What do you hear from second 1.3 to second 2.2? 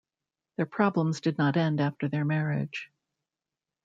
not end after